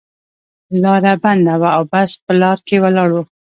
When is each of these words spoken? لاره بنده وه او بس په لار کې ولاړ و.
لاره 0.81 1.13
بنده 1.23 1.53
وه 1.61 1.69
او 1.77 1.83
بس 1.91 2.11
په 2.25 2.31
لار 2.41 2.57
کې 2.67 2.77
ولاړ 2.83 3.09
و. 3.13 3.17